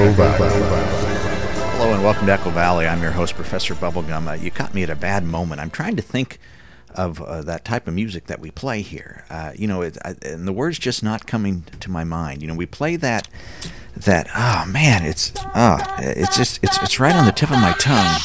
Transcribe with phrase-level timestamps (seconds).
[0.00, 0.48] Echo Valley.
[1.76, 2.86] Hello and welcome to Echo Valley.
[2.86, 4.30] I'm your host, Professor Bubblegum.
[4.30, 5.60] Uh, you caught me at a bad moment.
[5.60, 6.38] I'm trying to think
[6.94, 9.26] of uh, that type of music that we play here.
[9.28, 12.40] Uh, you know, it, I, and the word's just not coming to my mind.
[12.40, 13.28] You know, we play that,
[13.94, 17.74] that, oh man, it's, oh, it's just, it's, it's right on the tip of my
[17.74, 18.20] tongue.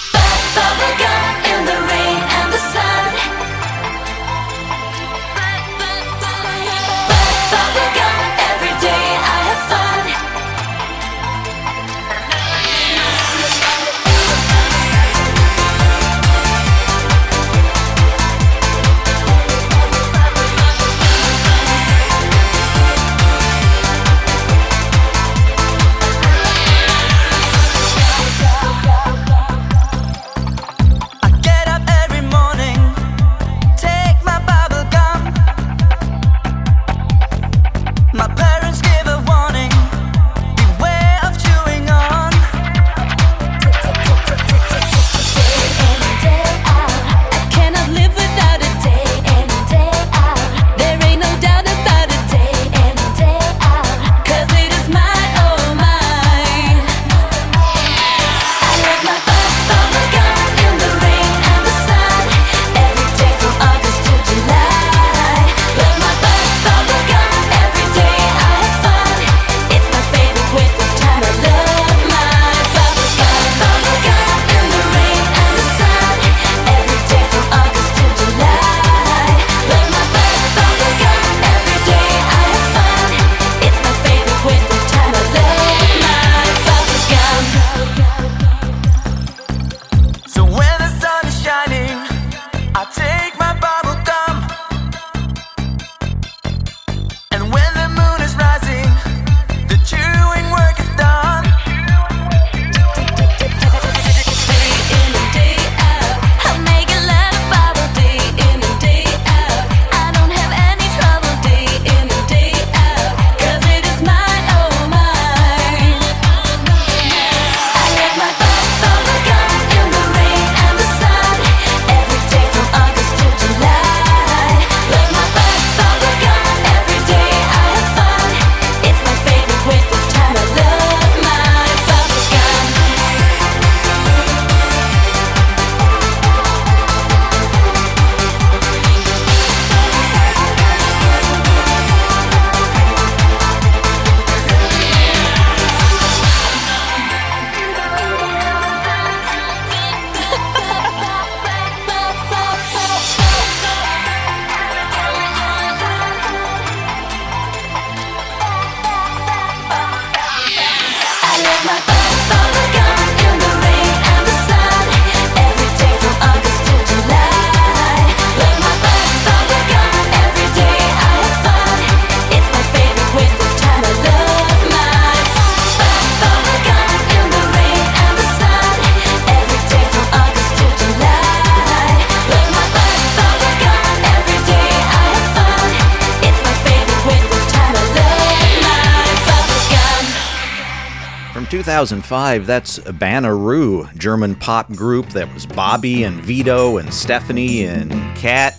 [191.76, 198.58] 2005, that's Banaroo, German pop group that was Bobby and Vito and Stephanie and Kat.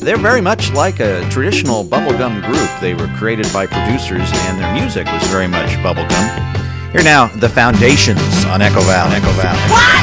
[0.00, 2.70] They're very much like a traditional bubblegum group.
[2.80, 6.92] They were created by producers and their music was very much bubblegum.
[6.92, 9.16] Here now, The Foundations on Echo Valley.
[9.16, 10.01] Echo Valley.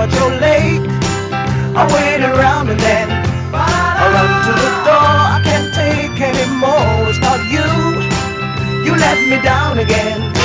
[0.00, 0.80] but you're late.
[1.76, 3.08] I wait around and then
[3.52, 5.12] I run to the door.
[5.36, 7.10] I can't take anymore.
[7.10, 7.68] It's not you.
[8.86, 10.39] You let me down again.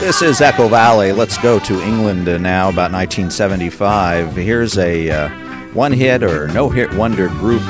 [0.00, 1.12] This is Echo Valley.
[1.12, 4.34] Let's go to England now, about 1975.
[4.34, 5.28] Here's a uh,
[5.74, 7.62] one hit or no hit wonder group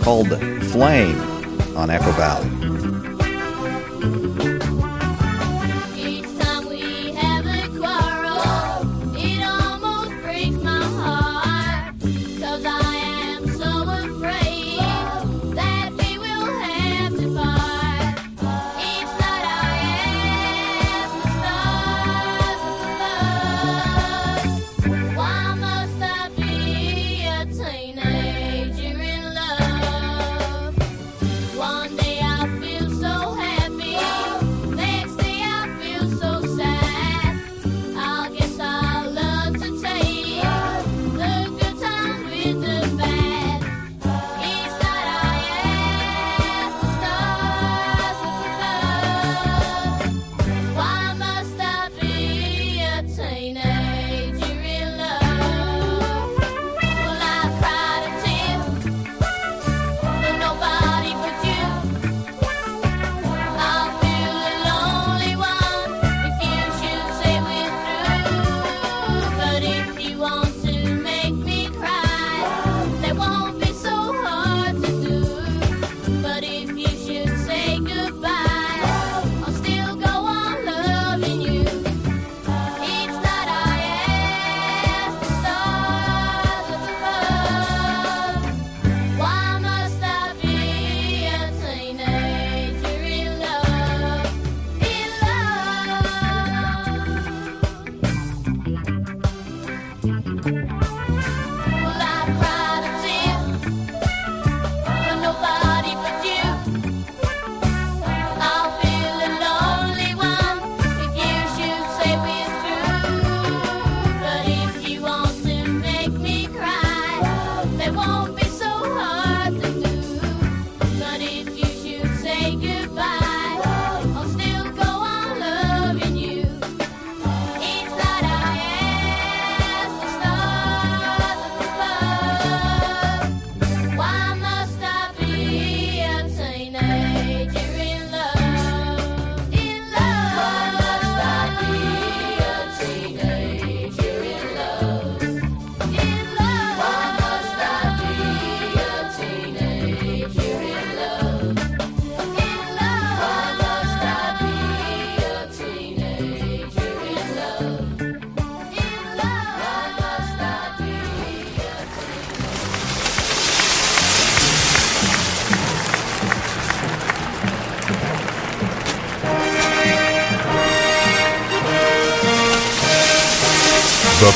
[0.00, 0.30] called
[0.64, 1.16] Flame
[1.76, 2.49] on Echo Valley.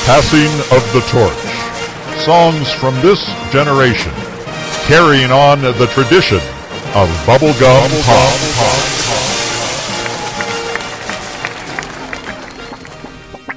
[0.05, 1.33] The passing of the torch.
[2.25, 4.13] Songs from this generation,
[4.85, 6.37] carrying on the tradition
[6.95, 8.35] of bubblegum pop.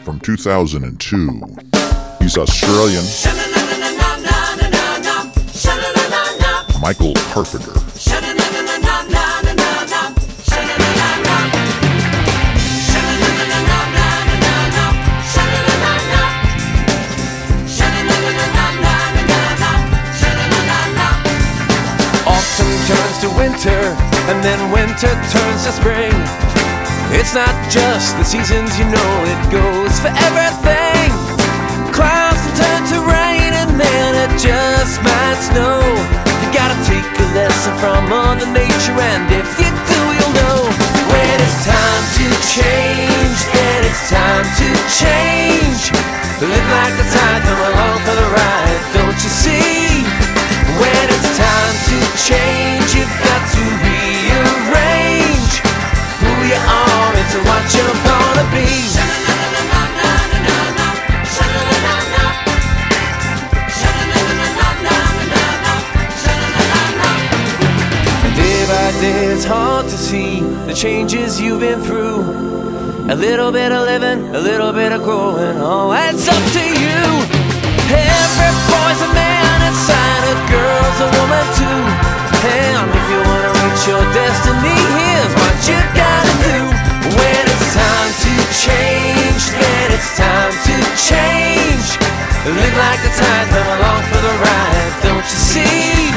[0.06, 1.42] From 2002,
[2.20, 3.04] he's Australian.
[6.82, 7.87] Michael Carpenter.
[23.38, 23.82] Winter,
[24.34, 26.14] and then winter turns to spring.
[27.14, 31.10] It's not just the seasons, you know, it goes for everything.
[31.94, 35.80] Clouds turn to rain, and then it just might snow.
[36.42, 40.60] You gotta take a lesson from Mother Nature, and if you do, you'll know
[41.14, 42.26] when it's time to
[42.58, 44.68] change, then it's time to
[45.00, 45.94] change.
[46.42, 50.06] Live like the tide, come along for the ride, don't you see?
[50.78, 51.98] When it's time to
[52.30, 53.27] change, you've
[57.46, 58.68] what you're gonna be.
[68.36, 72.22] Day by day, it's hard to see the changes you've been through.
[73.10, 75.58] A little bit of living, a little bit of growing.
[75.58, 77.02] Oh, it's up to you.
[77.88, 81.82] Every boy's a man inside, a girl's a woman too.
[82.48, 84.47] And if you wanna reach your destiny,
[88.68, 91.88] change, then it's time to change.
[92.48, 96.12] Live like the tide, come along for the ride, don't you see?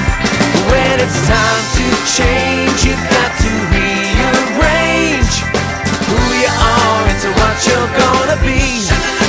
[0.70, 5.34] When it's time to change, you've got to rearrange
[6.06, 9.19] who you are into what you're gonna be.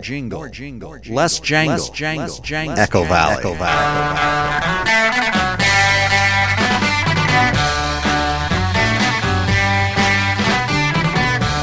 [0.00, 2.78] Jingle, more jingle, more jingle, less jangle, less jangle, less jangle.
[2.78, 4.80] Echo Valley, Echo Valley.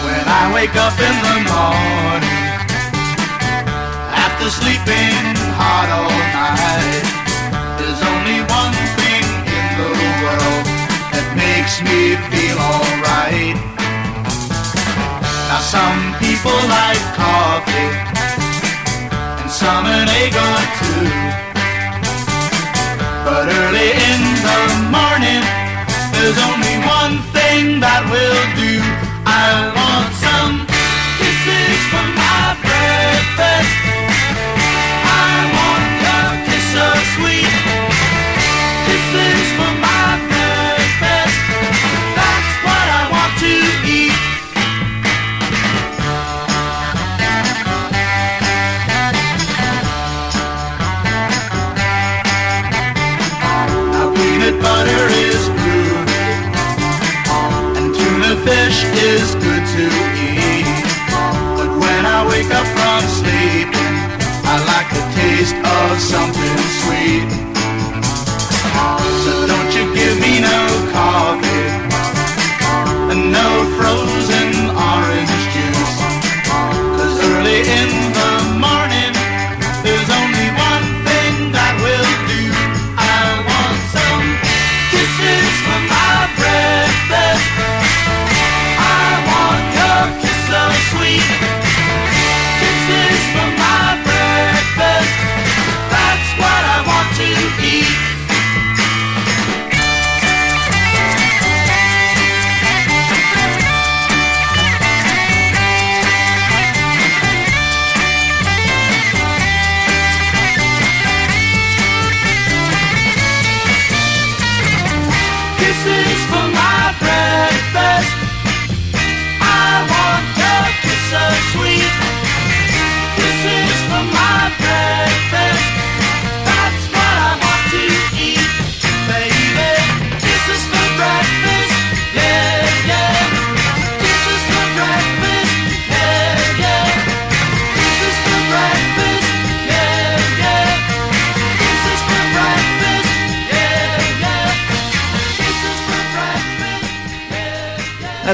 [0.06, 2.38] When I wake up in the morning
[4.26, 7.06] After sleeping hard all night
[7.80, 9.26] There's only one thing
[9.58, 9.92] in the
[10.24, 10.66] world
[11.14, 13.56] That makes me feel alright.
[13.56, 13.77] Now
[15.68, 17.92] some people like coffee
[19.42, 21.08] And some an egg or two.
[23.26, 24.62] But early in the
[24.96, 25.44] morning
[26.16, 28.80] There's only one thing that will do.
[29.28, 29.77] I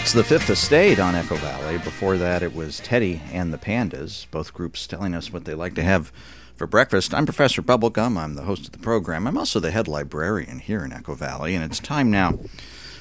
[0.03, 1.77] That's the Fifth Estate on Echo Valley.
[1.77, 5.75] Before that, it was Teddy and the Pandas, both groups telling us what they like
[5.75, 6.11] to have
[6.57, 7.13] for breakfast.
[7.13, 8.17] I'm Professor Bubblegum.
[8.17, 9.25] I'm the host of the program.
[9.25, 12.37] I'm also the head librarian here in Echo Valley, and it's time now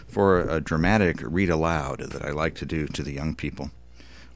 [0.07, 3.73] for a dramatic read aloud that I like to do to the young people,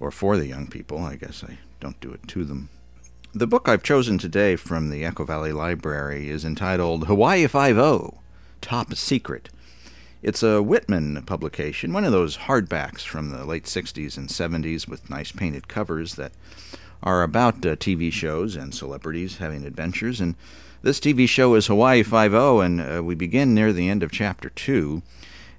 [0.01, 0.99] or for the young people.
[0.99, 2.69] I guess I don't do it to them.
[3.33, 8.19] The book I've chosen today from the Echo Valley Library is entitled Hawaii Five-O,
[8.61, 9.51] Top Secret.
[10.27, 15.09] It's a Whitman publication, one of those hardbacks from the late 60s and 70s with
[15.09, 16.33] nice painted covers that
[17.01, 20.21] are about uh, TV shows and celebrities having adventures.
[20.21, 20.35] And
[20.83, 24.51] this TV show is Hawaii Five-O, and uh, we begin near the end of chapter
[24.51, 25.01] 2.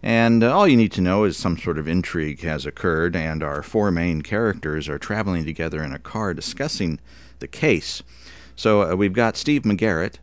[0.04, 3.42] And uh, all you need to know is some sort of intrigue has occurred, and
[3.42, 7.00] our four main characters are traveling together in a car discussing
[7.40, 8.04] the case.
[8.58, 10.16] So uh, we've got Steve McGarrett,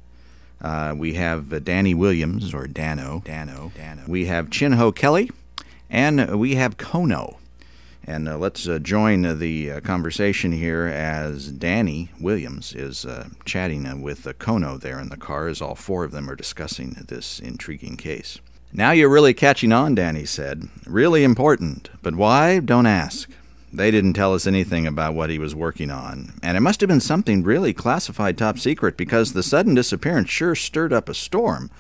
[0.65, 3.23] uh, we have uh, Danny Williams, or Danno.
[3.23, 3.71] Danno.
[3.73, 4.09] Danno.
[4.09, 5.31] We have Chin Ho Kelly,
[5.91, 7.37] and we have Kono.
[8.07, 14.01] And uh, let's uh, join the uh, conversation here as Danny Williams is uh, chatting
[14.01, 17.99] with Kono there in the car as all four of them are discussing this intriguing
[17.99, 18.39] case.
[18.73, 20.69] Now you're really catching on, Danny said.
[20.87, 21.91] Really important.
[22.03, 22.61] But why?
[22.61, 23.31] Don't ask.
[23.75, 26.87] They didn't tell us anything about what he was working on, and it must have
[26.87, 31.73] been something really classified top secret because the sudden disappearance sure stirred up a storm.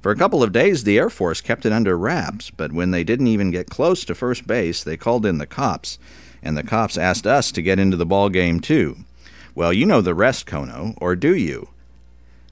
[0.00, 3.04] For a couple of days, the Air Force kept it under wraps, but when they
[3.04, 5.98] didn't even get close to first base, they called in the cops,
[6.42, 8.96] and the cops asked us to get into the ball game too.
[9.54, 11.68] Well, you know the rest, Kono, or do you?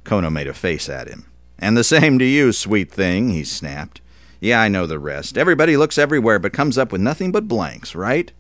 [0.04, 1.24] Kono made a face at him.
[1.58, 4.02] And the same to you, sweet thing, he snapped.
[4.38, 5.38] Yeah, I know the rest.
[5.38, 8.30] Everybody looks everywhere but comes up with nothing but blanks, right?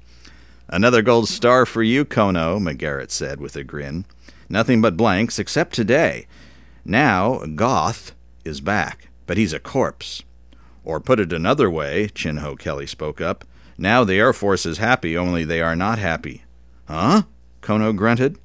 [0.68, 4.04] Another gold star for you, Kono, McGarrett said with a grin.
[4.48, 6.26] Nothing but blanks, except today.
[6.84, 10.22] Now, Goth is back, but he's a corpse.
[10.84, 13.44] Or put it another way, Chin Ho Kelly spoke up.
[13.78, 16.44] Now the Air Force is happy, only they are not happy.
[16.86, 17.22] Huh?
[17.62, 18.38] Kono grunted.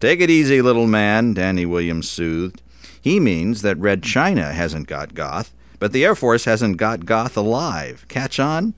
[0.00, 2.62] Take it easy, little man, Danny Williams soothed.
[3.00, 7.36] He means that Red China hasn't got Goth, but the Air Force hasn't got Goth
[7.36, 8.06] alive.
[8.08, 8.74] Catch on?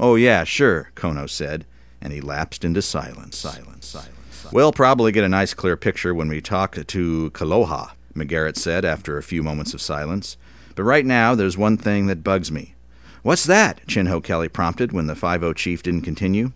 [0.00, 1.66] Oh, yeah, sure, Kono said,
[2.00, 3.36] and he lapsed into silence.
[3.36, 4.52] Silence, silence, silence.
[4.52, 9.16] We'll probably get a nice clear picture when we talk to Kaloha, McGarrett said after
[9.16, 10.36] a few moments of silence.
[10.74, 12.74] But right now, there's one thing that bugs me.
[13.22, 13.86] What's that?
[13.86, 16.52] Chin Chinho Kelly prompted when the 5 chief didn't continue.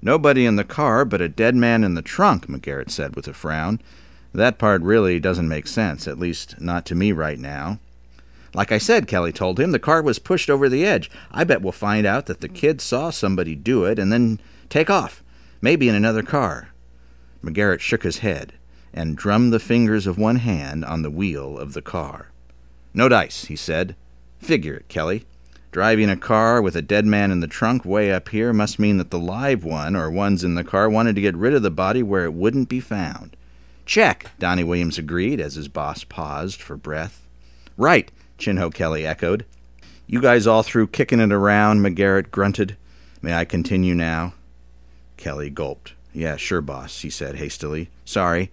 [0.00, 3.32] Nobody in the car but a dead man in the trunk, McGarrett said with a
[3.32, 3.80] frown.
[4.32, 7.78] That part really doesn't make sense, at least not to me right now.
[8.54, 11.10] Like I said, Kelly told him, the car was pushed over the edge.
[11.32, 14.90] I bet we'll find out that the kid saw somebody do it and then take
[14.90, 15.22] off,
[15.60, 16.70] maybe in another car.
[17.42, 18.54] McGarrett shook his head
[18.92, 22.30] and drummed the fingers of one hand on the wheel of the car.
[22.94, 23.96] No dice, he said.
[24.38, 25.24] Figure it, Kelly.
[25.72, 28.98] Driving a car with a dead man in the trunk way up here must mean
[28.98, 31.70] that the live one or ones in the car wanted to get rid of the
[31.70, 33.36] body where it wouldn't be found.
[33.84, 37.26] Check, Donnie Williams agreed as his boss paused for breath.
[37.76, 39.44] Right, Chin Ho Kelly echoed.
[40.06, 42.76] You guys all through kicking it around, McGarrett grunted.
[43.20, 44.34] May I continue now?
[45.24, 45.94] Kelly gulped.
[46.12, 47.88] Yeah, sure, boss, he said hastily.
[48.04, 48.50] Sorry.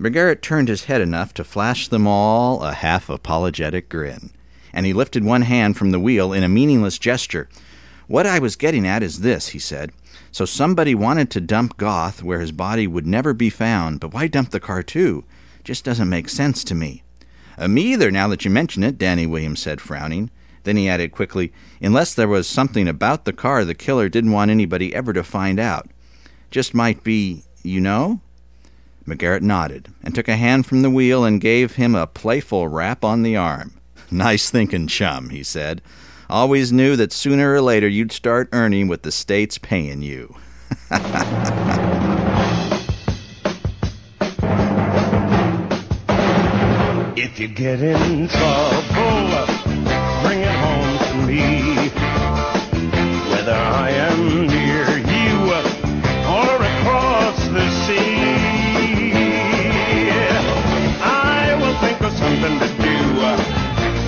[0.00, 4.32] McGarrett turned his head enough to flash them all a half apologetic grin,
[4.72, 7.48] and he lifted one hand from the wheel in a meaningless gesture.
[8.08, 9.92] What I was getting at is this, he said.
[10.32, 14.26] So somebody wanted to dump Goth where his body would never be found, but why
[14.26, 15.22] dump the car too?
[15.62, 17.04] Just doesn't make sense to me.
[17.56, 20.32] Uh, me either, now that you mention it, Danny Williams said, frowning.
[20.64, 24.50] Then he added quickly, Unless there was something about the car the killer didn't want
[24.50, 25.88] anybody ever to find out.
[26.52, 28.20] Just might be, you know?
[29.08, 33.02] McGarrett nodded and took a hand from the wheel and gave him a playful rap
[33.04, 33.72] on the arm.
[34.10, 35.80] Nice thinking, chum, he said.
[36.28, 40.36] Always knew that sooner or later you'd start earning what the state's paying you.
[47.14, 48.81] If you get in trouble,
[62.42, 62.98] something to do.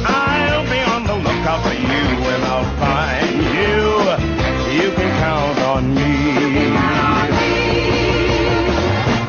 [0.06, 3.82] I'll be on the lookout for you and I'll find you.
[4.74, 6.12] You can count on me.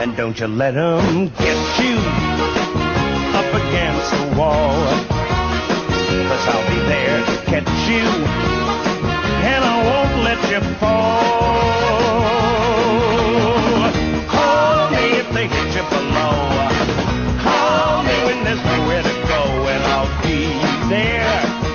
[0.02, 1.98] And don't you let let 'em get you
[3.40, 4.76] up against the wall.
[6.28, 8.06] Cause I'll be there to catch you,
[9.52, 11.36] and I won't let you fall.
[14.34, 16.75] Call me if they hit you below.
[18.46, 20.46] There's nowhere to go, and I'll be
[20.88, 21.75] there.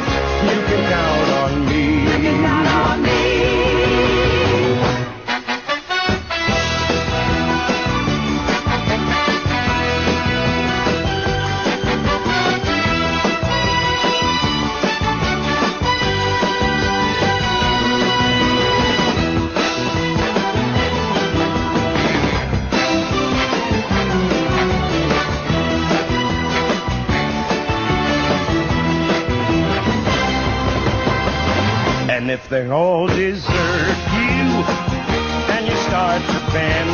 [32.31, 34.41] If they all desert you
[35.51, 36.89] and you start to bend,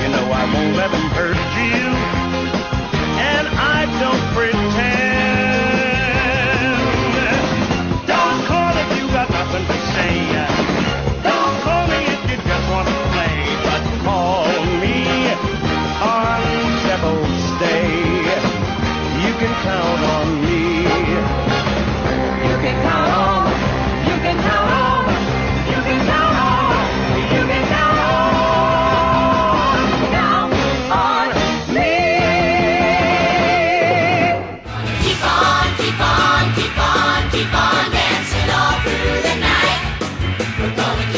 [0.00, 1.86] you know I won't let them hurt you.
[3.18, 5.03] And I don't pretend.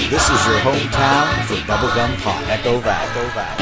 [0.09, 2.41] This is your hometown for Bubblegum Pop.
[2.49, 2.95] Echo Val.
[2.95, 3.57] Echo Val.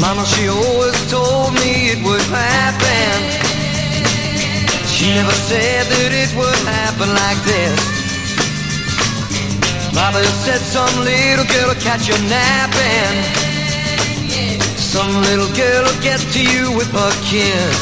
[0.00, 3.45] Mama, she always told me it would happen.
[5.06, 7.78] She never said that it would happen like this.
[9.94, 13.14] Mama said some little girl will catch you napping.
[14.74, 17.78] Some little girl will get to you with her kiss.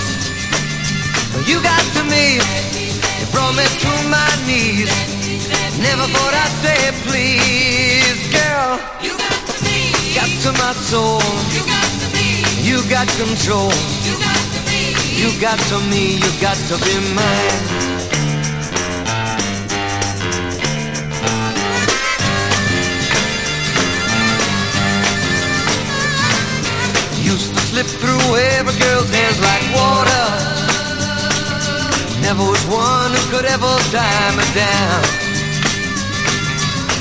[1.49, 4.93] You got to me, it brought me to my knees.
[5.81, 8.77] Never thought I'd say please, girl.
[9.01, 11.25] You got to me, Got to my soul.
[11.57, 13.73] you got to me, You got control.
[14.05, 14.34] you got.
[15.25, 17.65] You got to me, you got to be mine.
[27.25, 30.27] Used to slip through every girl's hands like water.
[32.21, 35.05] Never was one who could ever dime me down.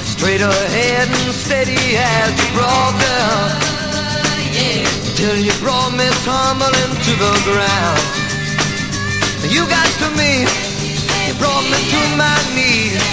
[0.06, 3.20] Straight ahead and steady as Gibraltar.
[4.54, 8.02] Yeah till you brought me tumbling to the ground.
[9.50, 10.46] You got to me,
[11.28, 13.04] you brought me to my knees.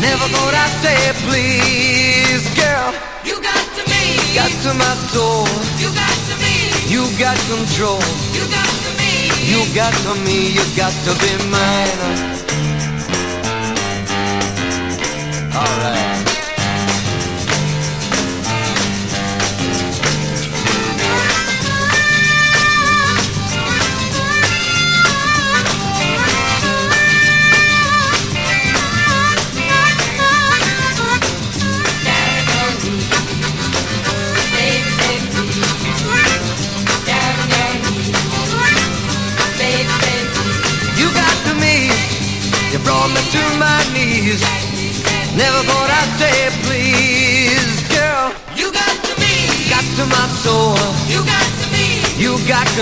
[0.00, 2.90] Never thought I'd say please, girl.
[3.24, 4.02] You got to me.
[4.34, 5.46] Got to my soul.
[5.78, 6.54] You got to me.
[6.90, 8.02] You got control.
[8.34, 9.30] You got to me.
[9.46, 10.50] You got to me.
[10.56, 12.00] You got to be mine.
[15.54, 16.01] All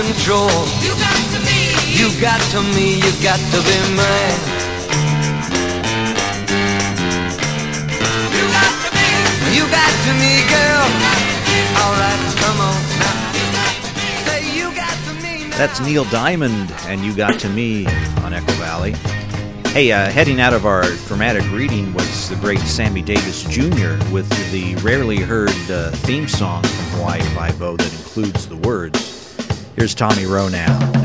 [0.03, 0.49] control.
[0.81, 1.61] You got to me.
[1.93, 2.95] You got to me.
[2.95, 4.41] You got to be mine.
[8.33, 9.09] You got to me.
[9.55, 10.85] You got to me, girl.
[11.81, 13.19] All right, come on now.
[14.57, 15.49] You got to me.
[15.49, 15.57] Now.
[15.57, 17.85] That's Neil Diamond, and you got to me
[18.23, 18.93] on Echo Valley.
[19.71, 23.97] Hey, uh, heading out of our dramatic reading was the great Sammy Davis Jr.
[24.11, 29.20] with the rarely heard uh, theme song from Hawaii Five-O that includes the words.
[29.75, 31.00] Here's Tommy Roe now.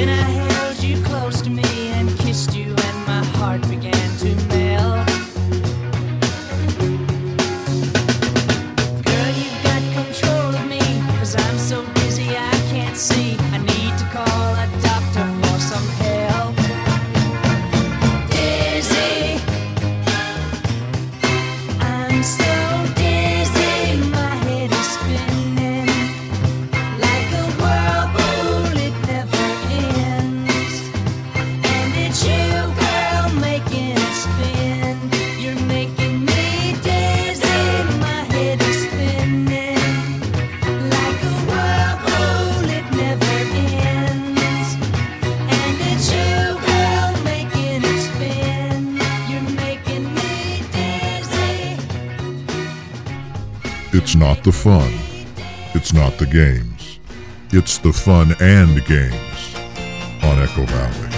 [0.00, 0.39] And I
[54.44, 54.92] the fun.
[55.74, 56.98] It's not the games.
[57.52, 59.54] It's the fun and games
[60.22, 61.09] on Echo Valley.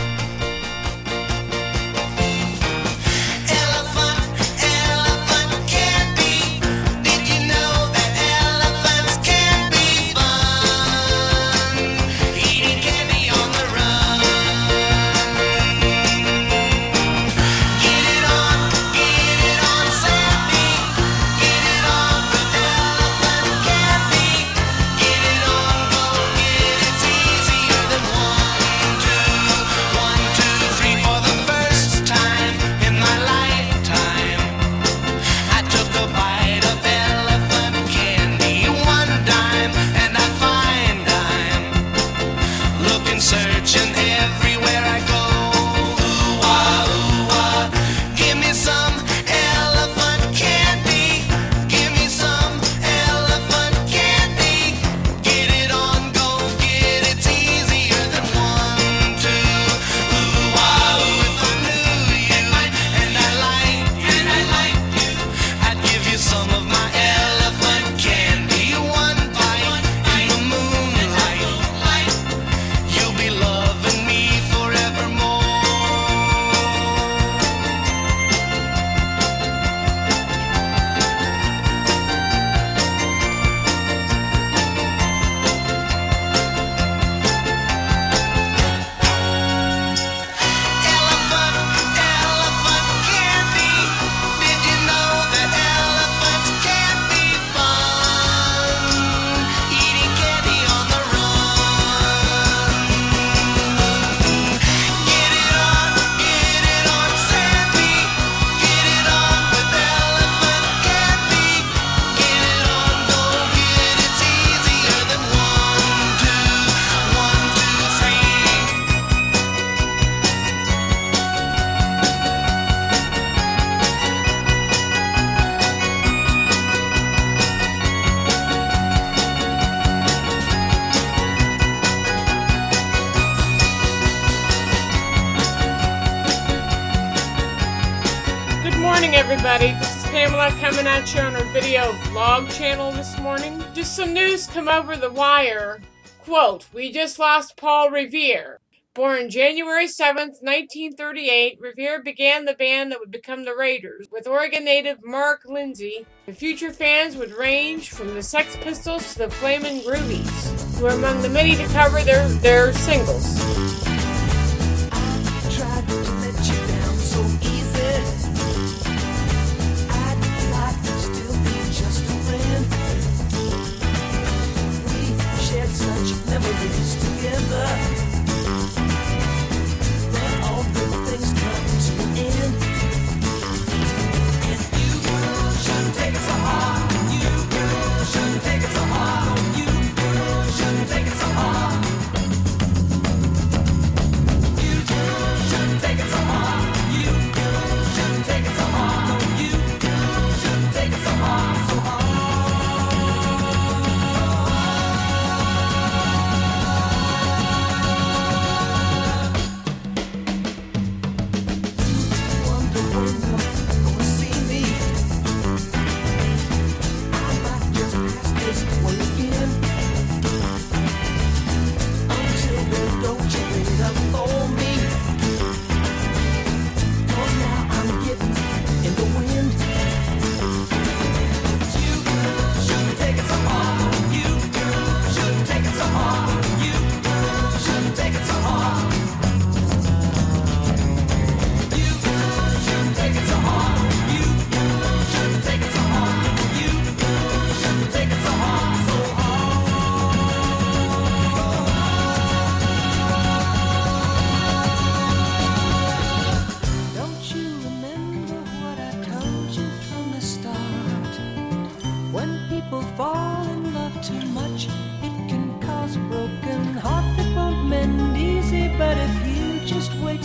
[144.02, 145.80] some news come over the wire.
[146.24, 148.58] Quote, we just lost Paul Revere.
[148.94, 154.64] Born January 7, 1938, Revere began the band that would become the Raiders with Oregon
[154.64, 156.04] native Mark Lindsay.
[156.26, 160.96] The future fans would range from the Sex Pistols to the Flamin' Groovies, who are
[160.96, 163.91] among the many to cover their, their singles.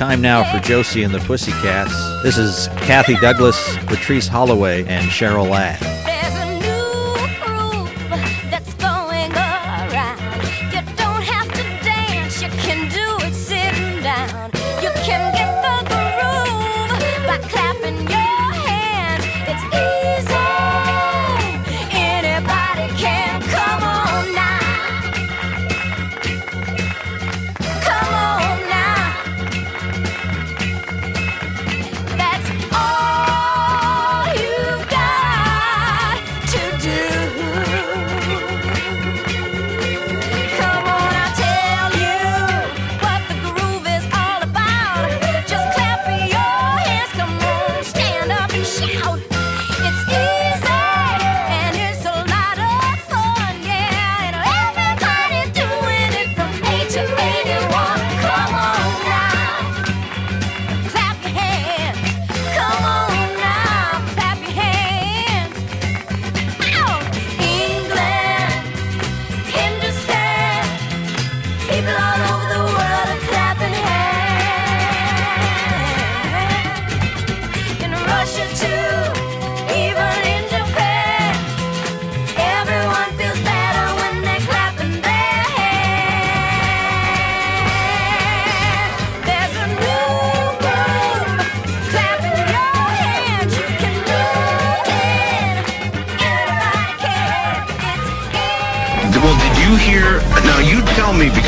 [0.00, 1.92] Time now for Josie and the Pussycats.
[2.22, 5.99] This is Kathy Douglas, Patrice Holloway, and Cheryl Ladd.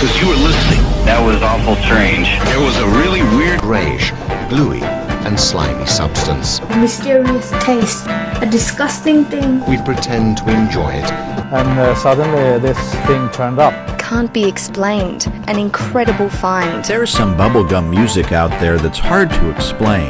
[0.02, 0.82] because you were listening.
[1.06, 2.26] That was awful strange.
[2.50, 4.10] There was a really weird rage,
[4.48, 6.58] gluey, and slimy substance.
[6.58, 8.06] A mysterious taste.
[8.08, 9.64] A disgusting thing.
[9.66, 11.08] We pretend to enjoy it.
[11.54, 12.76] And uh, suddenly uh, this
[13.06, 13.74] thing turned up.
[14.00, 15.28] Can't be explained.
[15.46, 16.84] An incredible find.
[16.84, 20.08] There's some bubblegum music out there that's hard to explain.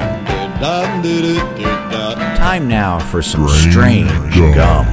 [2.39, 4.11] Time now for some strange
[4.55, 4.87] gum.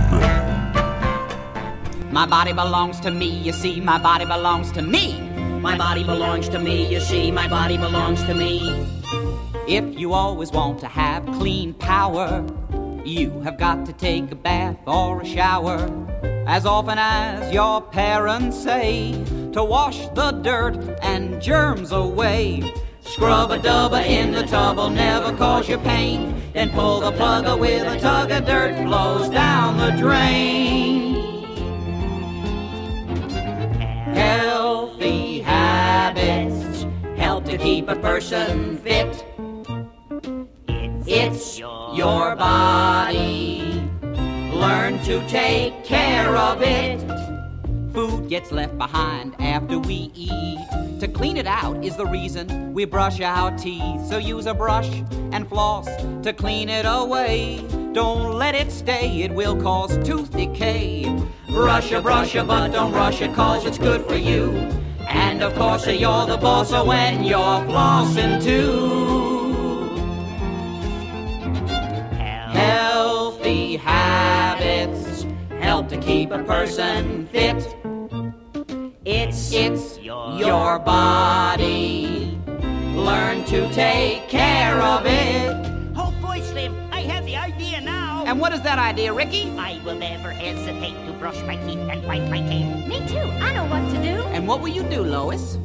[2.19, 5.21] My body belongs to me, you see, my body belongs to me.
[5.61, 8.59] My body belongs to me, you see, my body belongs to me.
[9.69, 12.45] If you always want to have clean power,
[13.05, 15.79] you have got to take a bath or a shower.
[16.45, 19.13] As often as your parents say,
[19.53, 22.61] to wash the dirt and germs away.
[22.99, 26.35] Scrub a dubba in the tub will never cause you pain.
[26.51, 31.08] Then pull the plugger with a tug of dirt flows down the drain.
[34.19, 39.25] Healthy habits help to keep a person fit.
[41.07, 43.81] It's your body.
[44.53, 46.99] Learn to take care of it.
[47.93, 50.59] Food gets left behind after we eat.
[50.99, 54.05] To clean it out is the reason we brush our teeth.
[54.09, 54.91] So use a brush
[55.31, 55.87] and floss
[56.23, 57.65] to clean it away.
[57.93, 61.05] Don't let it stay, it will cause tooth decay.
[61.59, 64.51] Brush a brush a but don't rush it cause it's good for you.
[65.09, 69.89] And of course you're the boss when you're flossing too.
[72.53, 75.25] Healthy habits
[75.59, 77.75] help to keep a person fit.
[79.03, 82.39] It's it's your, your body.
[82.95, 85.58] Learn to take care of it.
[88.29, 89.49] And what is that idea, Ricky?
[89.57, 92.77] I will never hesitate to brush my teeth and wipe my tail.
[92.87, 93.17] Me too.
[93.17, 94.21] I know what to do.
[94.29, 95.57] And what will you do, Lois?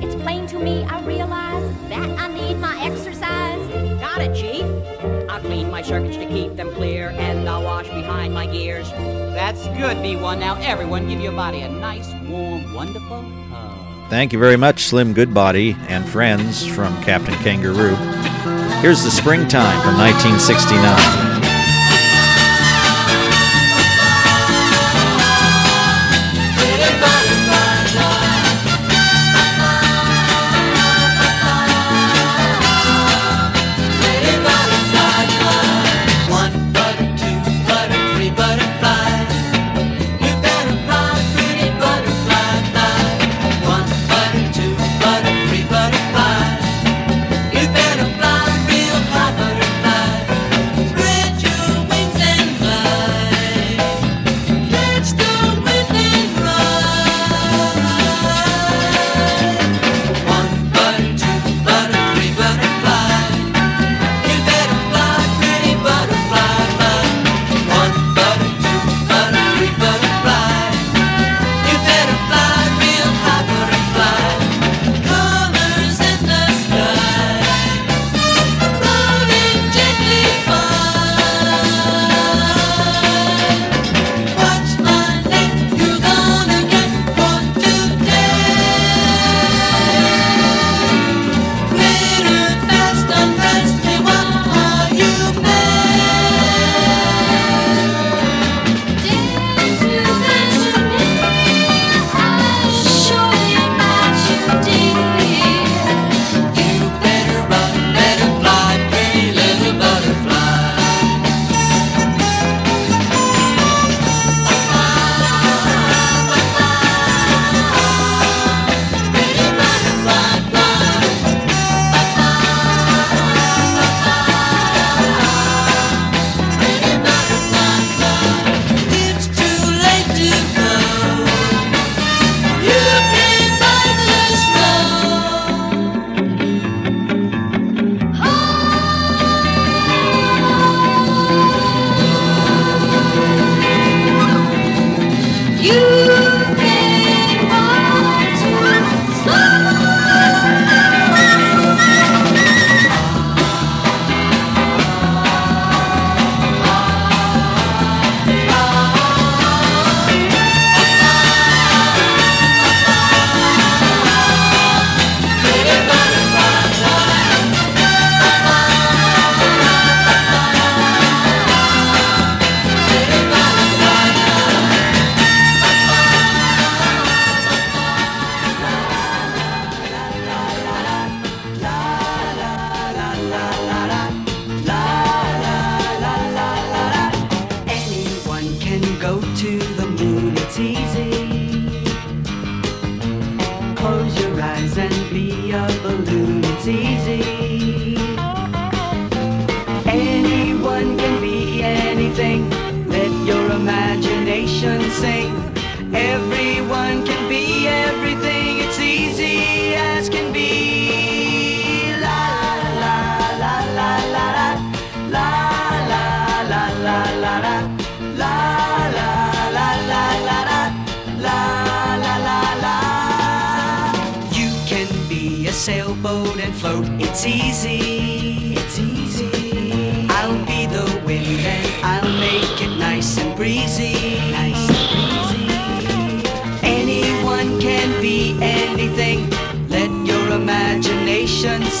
[0.00, 3.60] It's plain to me, I realize that I need my exercise.
[4.00, 4.64] Got it, Chief.
[5.28, 8.90] I'll clean my circuits to keep them clear, and I'll wash behind my gears.
[9.34, 10.38] That's good, B1.
[10.38, 13.20] Now, everyone, give your body a nice, warm, wonderful
[13.50, 14.08] hug.
[14.08, 17.96] Thank you very much, Slim Goodbody and friends from Captain Kangaroo.
[18.80, 21.31] Here's the springtime from 1969.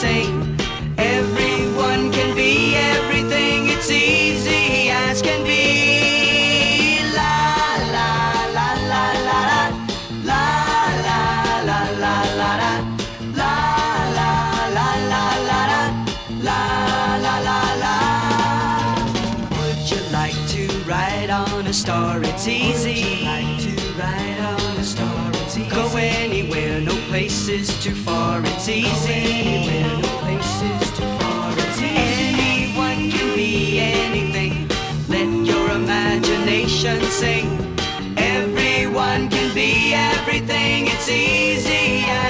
[0.04, 0.31] Imagination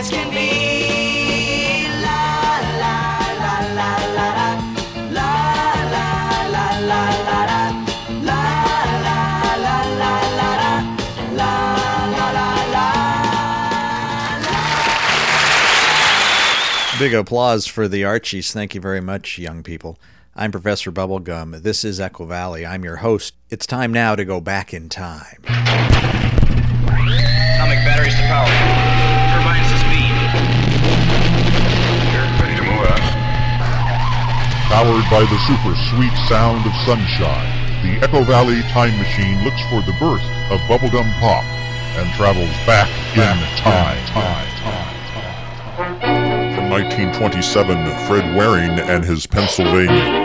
[0.02, 1.86] as can be.
[2.02, 2.22] La
[2.82, 2.96] la
[3.42, 4.48] la la la la.
[5.18, 5.32] La
[5.94, 6.08] la
[6.54, 7.62] la la la la.
[8.28, 8.42] La
[9.06, 9.20] la
[9.64, 10.72] la la la la.
[11.38, 11.54] La
[12.16, 12.86] la la la.
[16.98, 18.52] Big applause for the Archies.
[18.52, 19.98] Thank you very much, young people.
[20.34, 21.62] I'm Professor Bubblegum.
[21.62, 22.66] This is Echo Valley.
[22.66, 23.34] I'm your host.
[23.50, 25.42] It's time now to go back in time.
[27.54, 28.81] Atomic batteries to power.
[34.72, 39.82] Powered by the super sweet sound of sunshine, the Echo Valley Time Machine looks for
[39.82, 41.44] the birth of bubblegum pop
[42.00, 44.00] and travels back in time.
[46.54, 50.21] From 1927, Fred Waring and his Pennsylvania.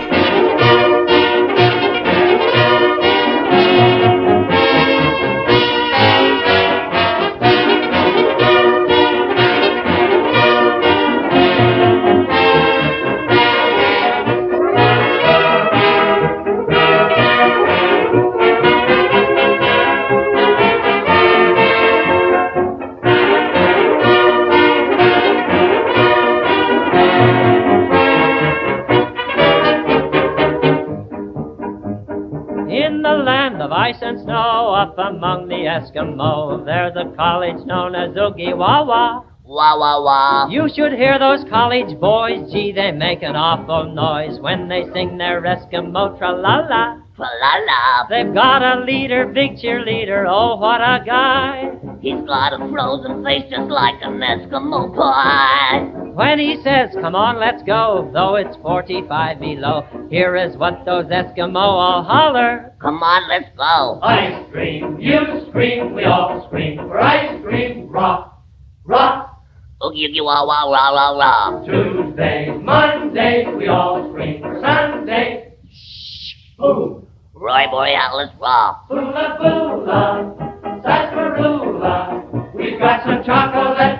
[34.88, 39.26] Up among the Eskimo, there's a college known as Oogie-Wawa.
[39.44, 40.48] Wah wah wah.
[40.50, 45.18] You should hear those college boys, gee, they make an awful noise when they sing
[45.18, 47.00] their Eskimo tra-la-la.
[47.18, 48.06] Tra-la-la.
[48.10, 51.72] They've got a leader, big cheerleader, oh, what a guy.
[52.00, 55.80] He's got a frozen face just like an Eskimo pie.
[56.14, 61.06] When he says, come on, let's go, though it's 45 below, here is what those
[61.06, 62.76] Eskimo all holler.
[62.80, 64.00] Come on, let's go.
[64.04, 68.44] Ice cream, you scream, we all scream for ice cream, rock,
[68.86, 69.44] rock.
[69.84, 71.66] Oogie oogie wah wah rah rah rah.
[71.66, 75.54] Tuesday, Monday, we all scream for Sunday.
[75.72, 77.07] Shh, boom,
[77.40, 78.76] Aurora Borealis raw.
[78.90, 82.26] boola boola, sarsaparilla.
[82.56, 84.00] We've got some chocolate,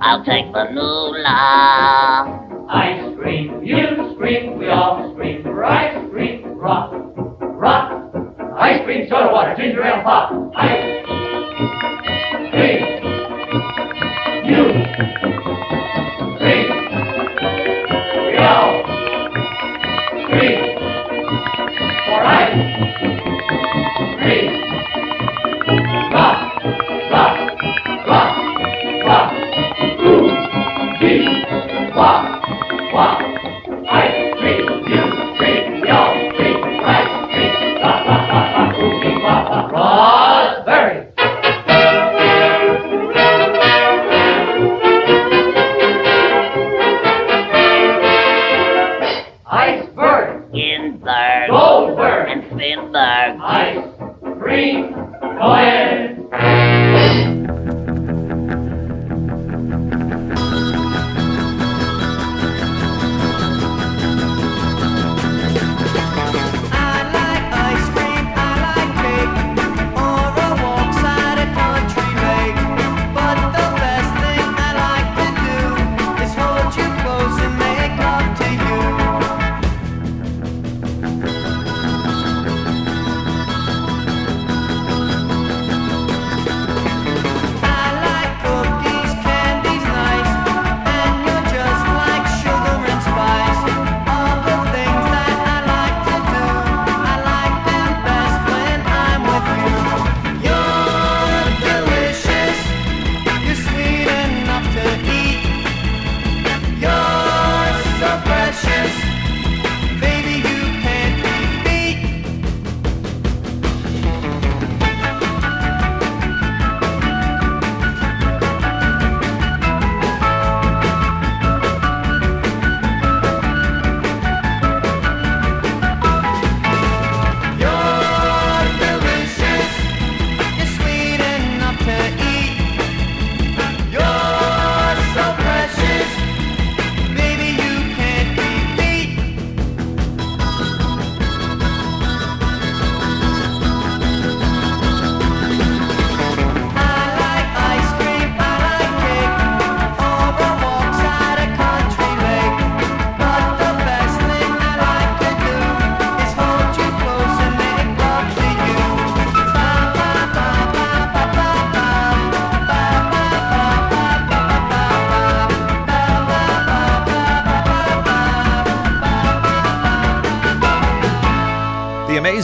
[0.00, 1.26] I'll take vanilla.
[2.70, 6.92] ice cream, you scream, we all scream for ice cream, rock,
[7.60, 7.92] rock.
[8.58, 10.32] Ice cream, soda water, ginger ale pop.
[10.56, 11.04] Ice
[12.50, 12.87] cream,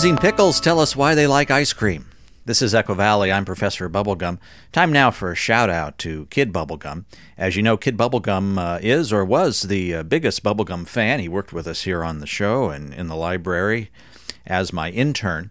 [0.04, 2.04] Amazing Pickles tell us why they like ice cream.
[2.44, 3.32] This is Echo Valley.
[3.32, 4.38] I'm Professor Bubblegum.
[4.70, 7.06] Time now for a shout out to Kid Bubblegum.
[7.38, 11.20] As you know, Kid Bubblegum uh, is or was the uh, biggest Bubblegum fan.
[11.20, 13.90] He worked with us here on the show and in the library
[14.44, 15.50] as my intern.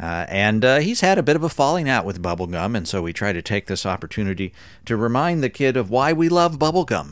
[0.00, 3.02] Uh, and uh, he's had a bit of a falling out with Bubblegum, and so
[3.02, 4.54] we try to take this opportunity
[4.86, 7.10] to remind the kid of why we love Bubblegum.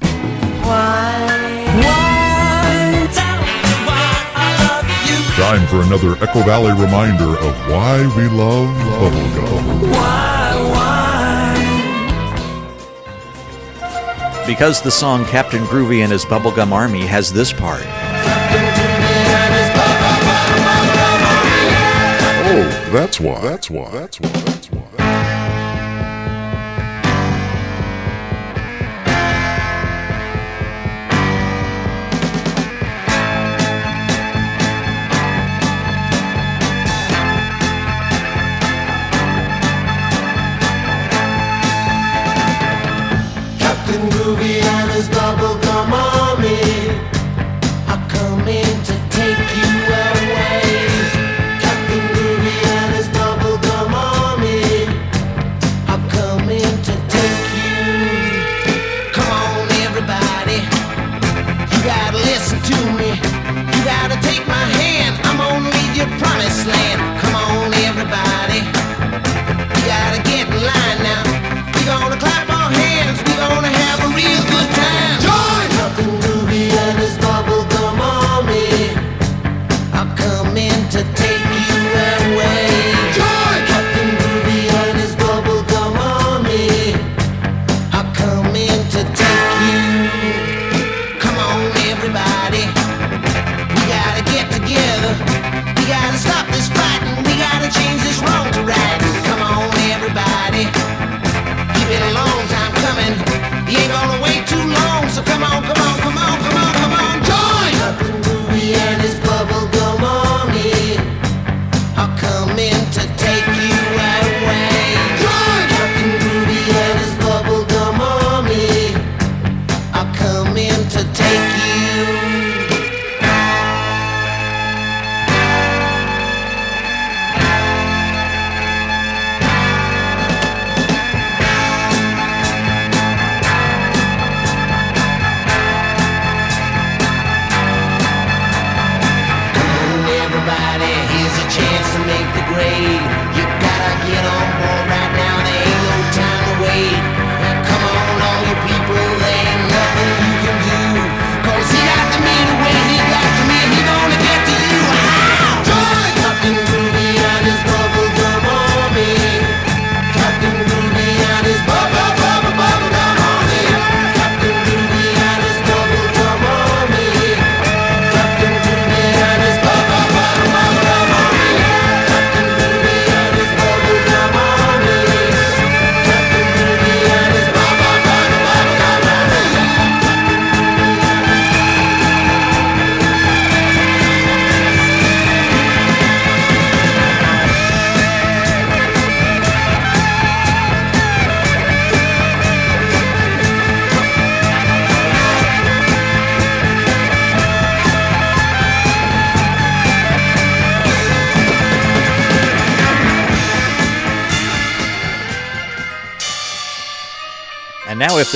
[5.38, 8.68] Time for another Echo Valley reminder of why we love
[8.98, 9.92] bubblegum.
[9.92, 10.52] Why,
[14.34, 14.44] why?
[14.48, 17.84] Because the song Captain Groovy and his Bubblegum Army has this part.
[22.50, 23.40] Oh, that's why.
[23.40, 23.88] That's why.
[23.90, 24.28] That's why.
[24.30, 24.57] That's why.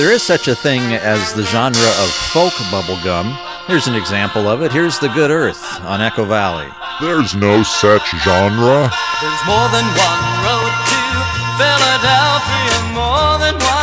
[0.03, 3.31] There is such a thing as the genre of folk bubblegum,
[3.67, 4.69] here's an example of it.
[4.69, 6.67] Here's The Good Earth on Echo Valley.
[6.99, 8.91] There's no such genre.
[9.23, 10.99] There's more than one road to
[11.55, 13.82] Philadelphia, more than one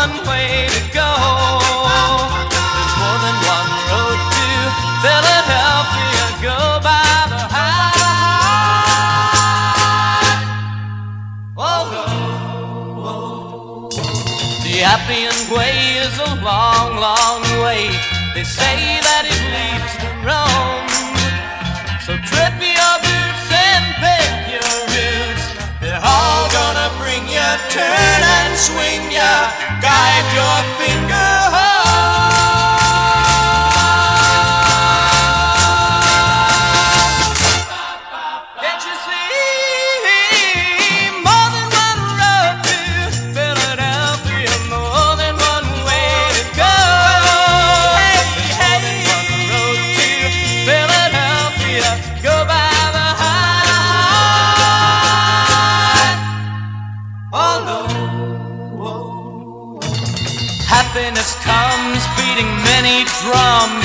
[16.71, 17.91] long, long way.
[18.35, 20.87] They say that it leads to Rome.
[22.07, 25.47] So trip your boots and pick your roots.
[25.83, 29.33] They're all gonna bring you, turn and swing ya,
[29.83, 31.60] guide your finger
[63.05, 63.80] beating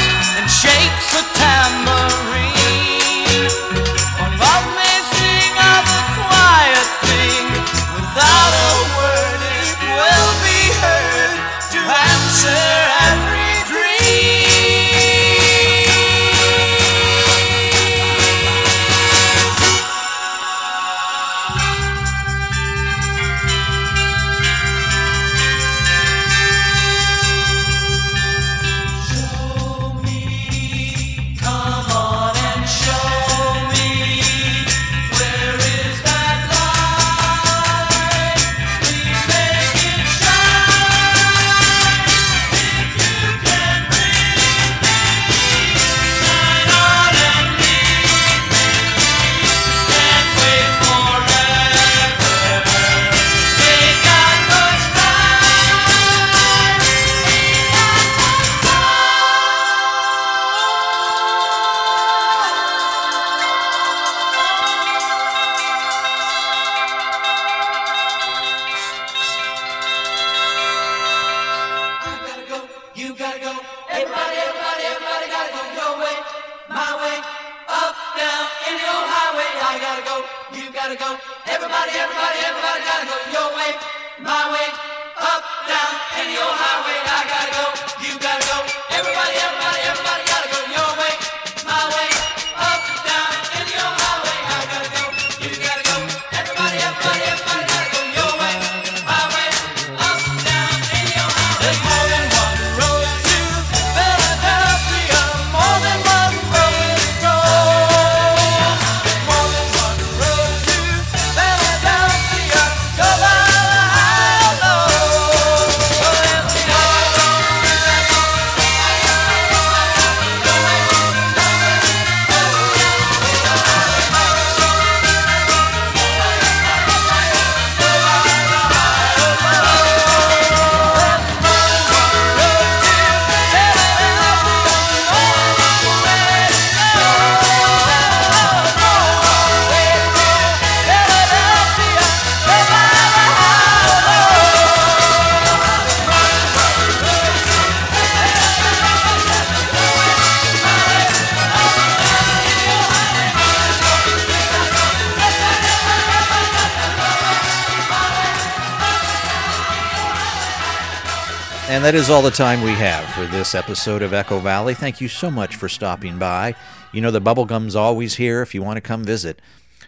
[161.75, 164.73] And that is all the time we have for this episode of Echo Valley.
[164.73, 166.55] Thank you so much for stopping by.
[166.93, 169.41] You know, the Bubblegum's always here if you want to come visit.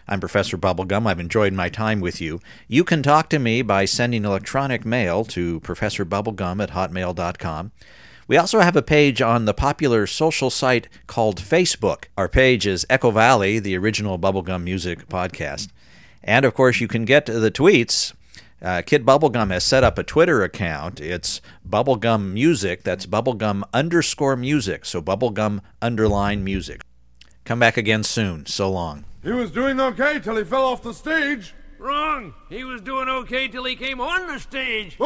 [0.06, 1.06] I'm Professor Bubblegum.
[1.06, 2.40] I've enjoyed my time with you.
[2.68, 7.72] You can talk to me by sending electronic mail to professorbubblegum at hotmail.com.
[8.26, 12.04] We also have a page on the popular social site called Facebook.
[12.18, 15.68] Our page is Echo Valley, the original Bubblegum Music podcast.
[16.22, 18.12] And of course, you can get the tweets.
[18.60, 21.00] Uh, Kid Bubblegum has set up a Twitter account.
[21.00, 22.82] It's Bubblegum Music.
[22.82, 24.84] That's Bubblegum underscore music.
[24.84, 26.82] So Bubblegum underline music.
[27.44, 28.46] Come back again soon.
[28.46, 29.04] So long.
[29.22, 31.54] He was doing okay till he fell off the stage.
[31.78, 32.34] Wrong.
[32.48, 34.96] He was doing okay till he came on the stage.